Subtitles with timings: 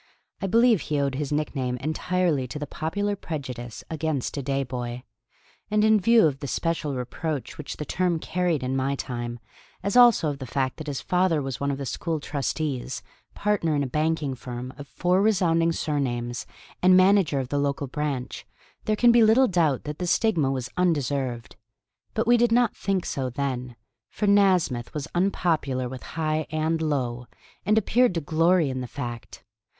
[0.41, 5.03] I believe he owed his nickname entirely to the popular prejudice against a day boy;
[5.69, 9.37] and in view of the special reproach which the term carried in my time,
[9.83, 13.03] as also of the fact that his father was one of the school trustees,
[13.35, 16.47] partner in a banking firm of four resounding surnames,
[16.81, 18.47] and manager of the local branch,
[18.85, 21.57] there can be little doubt that the stigma was undeserved.
[22.15, 23.75] But we did not think so then,
[24.09, 27.27] for Nasmyth was unpopular with high and low,
[27.67, 29.43] and appeared to glory in the fact.